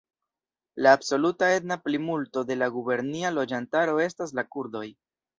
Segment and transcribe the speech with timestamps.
[0.85, 4.83] La absoluta etna plimulto de la gubernia loĝantaro estas la kurdoj.